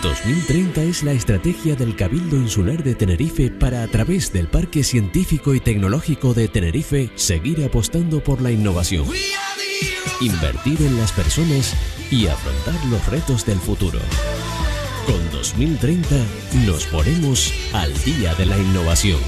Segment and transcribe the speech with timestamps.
[0.00, 5.54] 2030 es la estrategia del Cabildo Insular de Tenerife para a través del Parque Científico
[5.54, 9.06] y Tecnológico de Tenerife seguir apostando por la innovación,
[10.20, 11.74] invertir en las personas
[12.10, 13.98] y afrontar los retos del futuro.
[15.06, 16.16] Con 2030
[16.66, 19.20] nos ponemos al día de la innovación.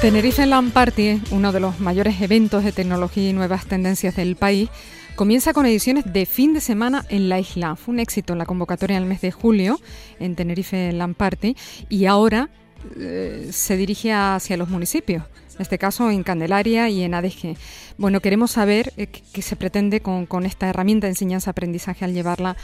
[0.00, 4.68] Tenerife Land Party, uno de los mayores eventos de tecnología y nuevas tendencias del país,
[5.16, 7.76] Comienza con ediciones de fin de semana en la isla.
[7.76, 9.78] Fue un éxito en la convocatoria en el mes de julio
[10.18, 11.54] en Tenerife Land Party
[11.90, 12.48] y ahora
[12.96, 17.56] eh, se dirige hacia los municipios, en este caso en Candelaria y en ADG.
[17.98, 22.56] Bueno, queremos saber eh, qué se pretende con, esta herramienta de enseñanza-aprendizaje al llevarla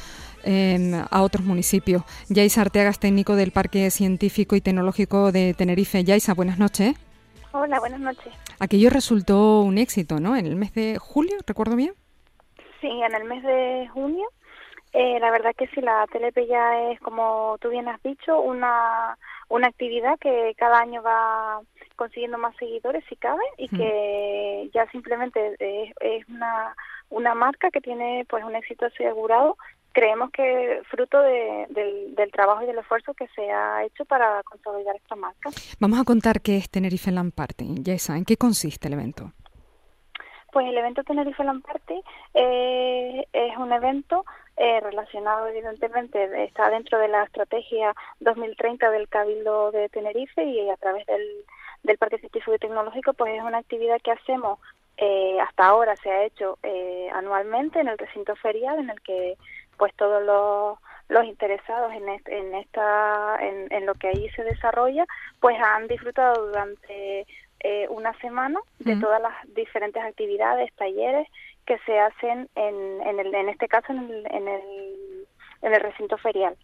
[0.43, 2.03] em, a otros municipios.
[2.31, 6.03] Yaisa Arteaga es técnico del Parque Científico y Tecnológico de Tenerife.
[6.03, 6.97] Yaisa, buenas noches.
[7.53, 8.33] Hola, buenas noches.
[8.59, 10.35] Aquello resultó un éxito, ¿no?
[10.35, 11.93] En el mes de julio, ¿recuerdo bien?
[12.81, 14.29] Sí, en el mes de junio.
[14.93, 19.19] Eh, la verdad que sí, la TLP ya es, como tú bien has dicho, una,
[19.49, 21.61] una actividad que cada año va
[21.97, 26.75] consiguiendo más seguidores si cabe y que ya simplemente es, es, una,
[27.11, 29.57] una marca que tiene pues un éxito asegurado
[29.93, 34.43] creemos que fruto de, del, del, trabajo y del esfuerzo que se ha hecho para
[34.45, 35.51] consolidar esta marca.
[35.81, 37.83] Vamos a contar qué es Tenerife Land Party.
[37.83, 39.33] Yesa, ¿en qué consiste el evento?
[40.53, 42.03] Pues el evento Tenerife Land Party
[42.35, 44.25] eh, es un evento
[44.57, 50.77] eh, relacionado evidentemente, está dentro de la estrategia 2030 del Cabildo de Tenerife y a
[50.77, 51.45] través del,
[51.85, 54.59] del Parque Científico y Tecnológico, pues es una actividad que hacemos
[55.01, 59.37] eh, hasta ahora se ha hecho eh, anualmente en el recinto ferial en el que
[59.77, 60.77] pues todos los,
[61.09, 65.07] los interesados en, en esta en, en, lo que ahí se desarrolla
[65.39, 67.29] pues han disfrutado durante
[67.61, 71.29] eh, una semana de todas las diferentes actividades, talleres
[71.67, 75.27] que se hacen en, en, el, en este caso en el, en el,
[75.63, 76.57] en el recinto ferial.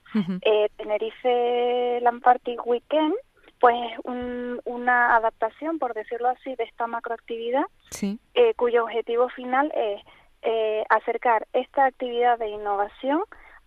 [0.43, 3.15] eh, Tenerife Lamparty Weekend,
[3.61, 8.19] pues un, una adaptación, por decirlo así, de esta macroactividad, sí.
[8.35, 10.03] eh, cuyo objetivo final es
[10.43, 13.23] eh, acercar esta actividad de innovación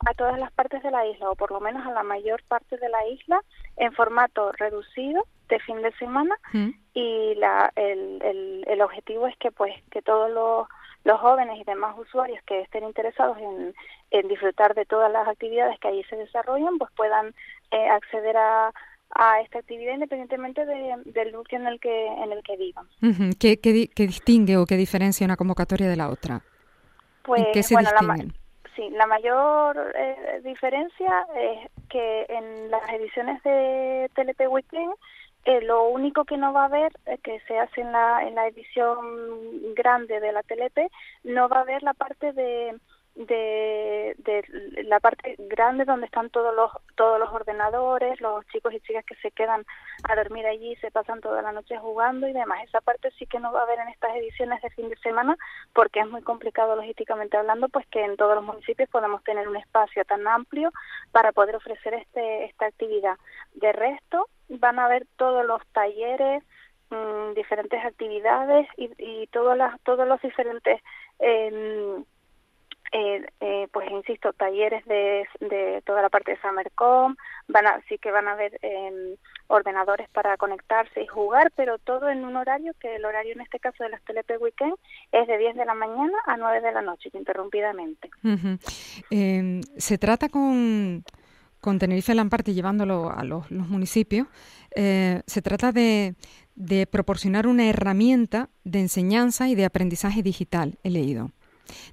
[0.06, 2.78] a todas las partes de la isla, o por lo menos a la mayor parte
[2.78, 3.41] de la isla,
[3.78, 6.35] en formato reducido de fin de semana
[6.94, 10.68] y la, el, el, el, objetivo es que pues que todos los,
[11.06, 13.74] los jóvenes y demás usuarios que estén interesados en,
[14.12, 17.34] en, disfrutar de todas las actividades que allí se desarrollan pues puedan
[17.72, 18.74] eh, acceder a,
[19.12, 22.88] a esta actividad independientemente de, del núcleo en el que en el que vivan.
[23.40, 26.41] ¿Qué, qué, qué distingue o qué diferencia una convocatoria de la otra?
[27.24, 28.28] Pues, ¿En qué se bueno, distinguen?
[28.28, 28.47] La,
[28.77, 34.93] Sí, la mayor eh, diferencia es que en las ediciones de TLP Weekend
[35.45, 38.35] eh, lo único que no va a haber, eh, que se hace en la, en
[38.35, 40.91] la edición grande de la TLP,
[41.23, 42.77] no va a haber la parte de
[43.17, 48.79] de, de la parte grande donde están todos los todos los ordenadores, los chicos y
[48.81, 49.66] chicas que se quedan
[50.07, 52.63] a dormir allí, se pasan toda la noche jugando y demás.
[52.63, 55.35] Esa parte sí que no va a haber en estas ediciones de fin de semana
[55.73, 59.57] porque es muy complicado logísticamente hablando, pues que en todos los municipios podemos tener un
[59.57, 60.72] espacio tan amplio
[61.11, 63.17] para poder ofrecer este esta actividad.
[63.56, 66.44] De resto, van a haber todos los talleres,
[66.91, 70.81] mmm, diferentes actividades y, y todas las todos los diferentes
[71.19, 72.03] eh,
[72.92, 77.16] eh, eh, pues insisto, talleres de, de, toda la parte de Summercom,
[77.48, 79.16] van a, sí que van a haber eh,
[79.48, 83.59] ordenadores para conectarse y jugar, pero todo en un horario que el horario en este
[83.59, 84.75] caso de las Telepe Weekend
[85.12, 88.09] es de 10 de la mañana a 9 de la noche, interrumpidamente.
[88.24, 89.62] -huh.
[89.78, 91.04] se trata con,
[91.59, 94.28] con Tenerife Lamparte llevándolo a los, los municipios,
[94.75, 96.16] eh, se trata de,
[96.56, 101.31] de proporcionar una herramienta de enseñanza y de aprendizaje digital, he leído.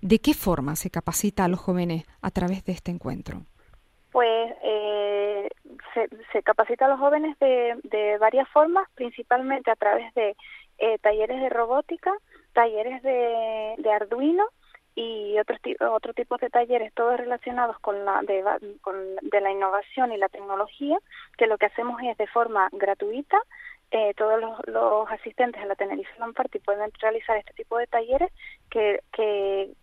[0.01, 3.43] ¿De qué forma se capacita a los jóvenes a través de este encuentro?
[4.13, 5.49] Pues eh,
[5.93, 10.37] se, se, capacita a los jóvenes de, de, varias formas, principalmente a través de
[10.79, 12.13] eh, talleres de robótica,
[12.53, 14.45] talleres de, Arduino
[14.95, 15.59] y otros
[15.91, 18.45] otro tipos de talleres, todos relacionados con la de,
[18.81, 20.99] con, de la innovación y la tecnología,
[21.37, 23.39] que lo que hacemos es de forma gratuita
[23.91, 27.87] eh, todos los, los, asistentes a la Tenerife Land Party pueden realizar este tipo de
[27.87, 28.33] talleres
[28.71, 29.01] que,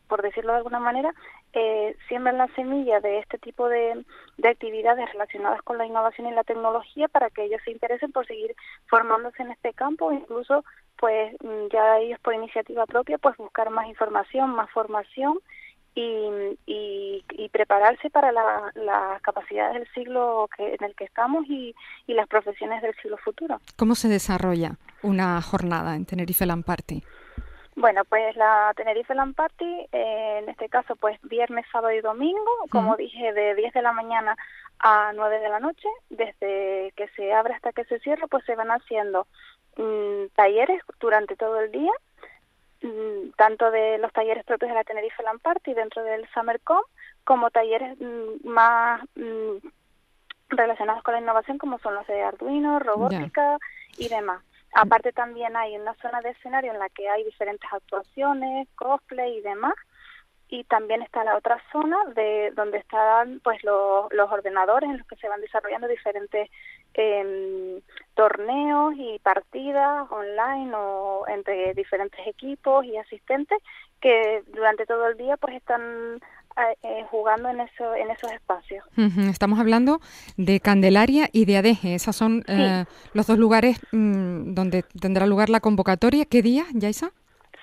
[0.07, 1.13] por decirlo de alguna manera,
[1.53, 4.05] eh, siembran la semilla de este tipo de,
[4.37, 8.25] de, actividades relacionadas con la innovación y la tecnología para que ellos se interesen por
[8.25, 8.55] seguir
[8.87, 10.63] formándose en este campo incluso
[10.97, 11.35] pues
[11.71, 15.39] ya ellos por iniciativa propia pues buscar más información, más formación
[15.95, 21.45] y, y, y prepararse para las la capacidades del siglo que, en el que estamos
[21.47, 21.75] y,
[22.07, 23.59] y, las profesiones del siglo futuro.
[23.75, 27.03] ¿Cómo se desarrolla una jornada en Tenerife Land Party?
[27.75, 32.51] Bueno, pues la Tenerife Land Party, eh, en este caso, pues viernes, sábado y domingo,
[32.69, 34.35] como dije, de 10 de la mañana
[34.79, 38.55] a 9 de la noche, desde que se abre hasta que se cierra, pues se
[38.55, 39.25] van haciendo
[39.77, 41.91] mm, talleres durante todo el día,
[43.37, 46.81] tanto de los talleres propios de la Tenerife Land Party dentro del SummerCom,
[47.23, 49.01] como talleres mm, más
[50.49, 53.57] relacionados con la innovación, como son los de Arduino, robótica
[53.97, 54.43] y demás.
[54.73, 59.41] Aparte también hay una zona de escenario en la que hay diferentes actuaciones, cosplay y
[59.41, 59.73] demás.
[60.47, 65.07] Y también está la otra zona de donde están pues los, los ordenadores en los
[65.07, 66.49] que se van desarrollando diferentes
[66.93, 67.81] eh,
[68.15, 73.57] torneos y partidas online o entre diferentes equipos y asistentes
[73.99, 76.19] que durante todo el día pues están
[76.83, 78.83] eh, jugando en, eso, en esos espacios.
[79.29, 80.01] Estamos hablando
[80.37, 81.95] de Candelaria y de Adeje.
[81.95, 86.25] Esos son eh, los dos lugares mm, donde tendrá lugar la convocatoria.
[86.25, 87.11] ¿Qué día, Yaisa?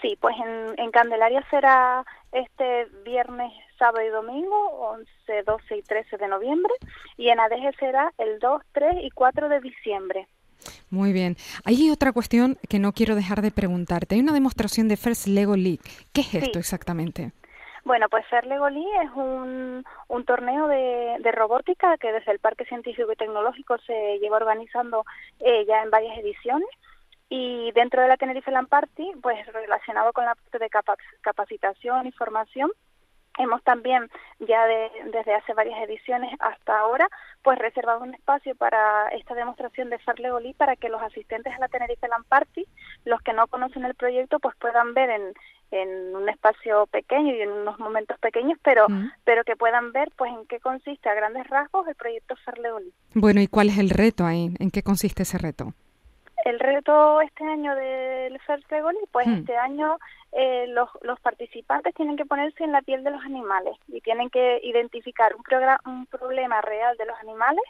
[0.00, 4.56] Sí, pues en, en Candelaria será este viernes, sábado y domingo,
[4.92, 6.72] 11, 12 y 13 de noviembre,
[7.16, 10.28] y en Adeje será el 2, 3 y 4 de diciembre.
[10.90, 11.36] Muy bien.
[11.64, 14.14] Hay otra cuestión que no quiero dejar de preguntarte.
[14.14, 15.80] Hay una demostración de First Lego League.
[16.12, 17.32] ¿Qué es esto exactamente?
[17.84, 23.12] Bueno, pues Ferlegolí es un, un torneo de, de, robótica que desde el Parque Científico
[23.12, 25.04] y Tecnológico se lleva organizando
[25.40, 26.68] eh, ya en varias ediciones
[27.28, 30.70] y dentro de la Tenerife Land Party, pues relacionado con la parte de
[31.20, 32.70] capacitación y formación,
[33.38, 34.08] hemos también
[34.40, 37.08] ya desde hace varias ediciones hasta ahora
[37.42, 41.68] pues reservado un espacio para esta demostración de Farlegolí para que los asistentes a la
[41.68, 42.66] Tenerife Land Party,
[43.04, 45.32] los que no conocen el proyecto, pues puedan ver en,
[45.70, 48.86] en un espacio pequeño y en unos momentos pequeños, pero
[49.24, 52.92] pero que puedan ver pues en qué consiste a grandes rasgos el proyecto Farlegolí.
[53.14, 54.50] Bueno, ¿y cuál es el reto ahí?
[54.58, 55.74] ¿En qué consiste ese reto?
[56.44, 59.98] El reto este año del Farlegolí, pues este año
[60.32, 64.30] eh, los, los participantes tienen que ponerse en la piel de los animales y tienen
[64.30, 65.42] que identificar un,
[65.92, 67.64] un problema real de los animales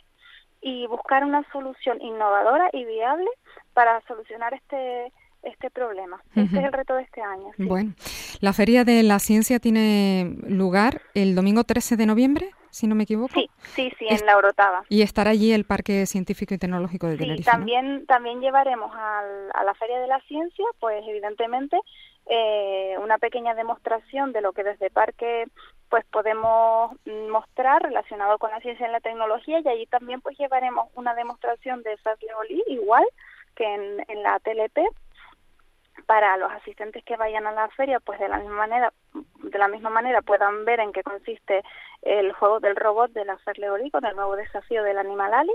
[0.60, 3.28] y buscar una solución innovadora y viable
[3.74, 5.12] para solucionar este
[5.42, 6.20] este problema.
[6.34, 7.52] Este es el reto de este año.
[7.58, 7.94] Bueno,
[8.40, 13.04] la Feria de la Ciencia tiene lugar el domingo 13 de noviembre, si no me
[13.04, 13.34] equivoco.
[13.34, 14.84] Sí, sí, sí, en la Orotava.
[14.88, 17.44] Y estará allí el Parque Científico y Tecnológico de Tenerife.
[17.44, 21.78] Sí, también, también llevaremos al, a la Feria de la Ciencia, pues evidentemente,
[22.26, 25.46] eh, una pequeña demostración de lo que desde Parque
[25.88, 26.94] pues podemos
[27.30, 31.82] mostrar relacionado con la ciencia y la tecnología y allí también pues llevaremos una demostración
[31.82, 31.96] de
[32.38, 33.04] Oli igual
[33.56, 34.78] que en, en la TLP
[36.08, 38.94] para los asistentes que vayan a la feria, pues de la misma manera,
[39.42, 41.62] de la misma manera puedan ver en qué consiste
[42.00, 45.52] el juego del robot de la Ferleoli con el nuevo desafío del Animal Ali.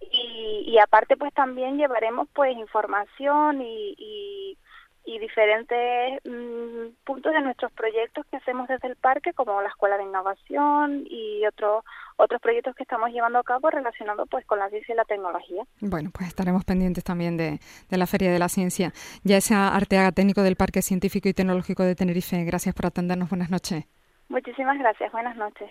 [0.00, 4.58] Y, y, aparte, pues también llevaremos pues información y, y
[5.06, 9.96] y diferentes mm, puntos de nuestros proyectos que hacemos desde el parque, como la Escuela
[9.96, 11.84] de Innovación y otros
[12.16, 15.62] otros proyectos que estamos llevando a cabo relacionados pues con la ciencia y la tecnología.
[15.80, 18.92] Bueno, pues estaremos pendientes también de, de la Feria de la Ciencia.
[19.22, 23.28] Ya esa Arteaga, técnico del Parque Científico y Tecnológico de Tenerife, gracias por atendernos.
[23.28, 23.84] Buenas noches.
[24.28, 25.12] Muchísimas gracias.
[25.12, 25.70] Buenas noches.